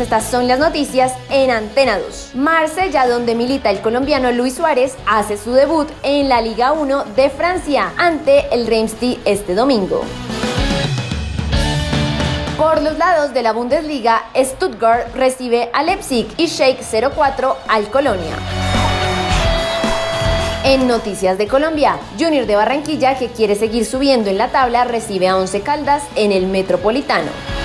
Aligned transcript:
Estas 0.00 0.24
son 0.24 0.48
las 0.48 0.58
noticias 0.58 1.12
en 1.28 1.50
Antena 1.50 1.98
2. 1.98 2.30
Marsella, 2.34 3.06
donde 3.06 3.34
milita 3.34 3.70
el 3.70 3.80
colombiano 3.80 4.32
Luis 4.32 4.54
Suárez, 4.54 4.96
hace 5.06 5.36
su 5.36 5.52
debut 5.52 5.86
en 6.02 6.28
la 6.28 6.40
Liga 6.40 6.72
1 6.72 7.04
de 7.14 7.28
Francia 7.28 7.92
ante 7.98 8.46
el 8.54 8.66
Reims 8.66 8.96
este 9.24 9.54
domingo. 9.54 10.02
Por 12.56 12.82
los 12.82 12.96
lados 12.96 13.34
de 13.34 13.42
la 13.42 13.52
Bundesliga, 13.52 14.24
Stuttgart 14.34 15.14
recibe 15.14 15.70
a 15.72 15.82
Leipzig 15.82 16.26
y 16.36 16.46
Shake 16.46 16.82
04 17.14 17.56
al 17.68 17.88
Colonia. 17.88 18.34
En 20.64 20.88
Noticias 20.88 21.38
de 21.38 21.46
Colombia, 21.46 21.98
Junior 22.18 22.46
de 22.46 22.56
Barranquilla, 22.56 23.18
que 23.18 23.28
quiere 23.28 23.56
seguir 23.56 23.84
subiendo 23.84 24.30
en 24.30 24.38
la 24.38 24.48
tabla, 24.48 24.84
recibe 24.84 25.28
a 25.28 25.36
Once 25.36 25.60
Caldas 25.60 26.02
en 26.16 26.32
el 26.32 26.46
Metropolitano. 26.46 27.61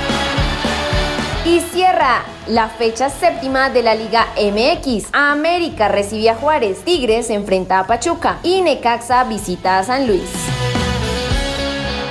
Y 1.48 1.62
cierra 1.62 2.24
la 2.48 2.68
fecha 2.68 3.10
séptima 3.10 3.70
de 3.70 3.82
la 3.82 3.96
Liga 3.96 4.28
MX. 4.36 5.06
América 5.14 5.88
recibe 5.88 6.30
a 6.30 6.36
Juárez, 6.36 6.84
Tigres 6.84 7.30
enfrenta 7.30 7.80
a 7.80 7.88
Pachuca 7.88 8.40
y 8.44 8.60
Necaxa 8.62 9.24
visita 9.24 9.80
a 9.80 9.86
San 9.86 10.08
Luis. 10.08 10.30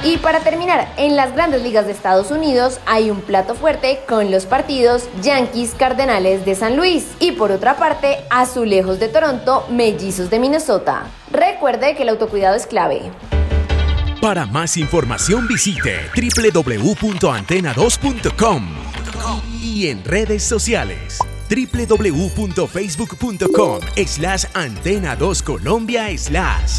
Y 0.05 0.17
para 0.19 0.39
terminar, 0.41 0.89
en 0.97 1.17
las 1.17 1.35
grandes 1.35 1.63
ligas 1.63 1.85
de 1.85 1.93
Estados 1.93 2.31
Unidos 2.31 2.81
hay 2.87 3.11
un 3.11 3.21
plato 3.21 3.55
fuerte 3.55 4.01
con 4.09 4.31
los 4.31 4.47
partidos 4.47 5.07
Yankees 5.21 5.75
Cardenales 5.75 6.47
de 6.47 6.55
San 6.55 6.75
Luis 6.75 7.07
y 7.19 7.33
por 7.33 7.53
otra 7.53 7.77
parte 7.77 8.17
Azulejos 8.31 8.99
de 9.01 9.09
Toronto, 9.09 9.67
Mellizos 9.69 10.31
de 10.31 10.39
Minnesota. 10.39 11.03
Recuerde 11.31 11.95
que 11.95 12.05
el 12.05 12.09
autocuidado 12.09 12.57
es 12.57 12.67
clave. 12.67 13.03
Para 14.23 14.47
más 14.47 14.79
información 14.79 15.47
visite 15.47 16.11
www.antena2.com 16.17 18.86
y 19.63 19.89
en 19.89 20.03
redes 20.05 20.43
sociales. 20.43 21.19
www.facebook.com 21.49 23.81
slash 24.07 24.45
antena2colombia 24.55 26.17
slash 26.17 26.79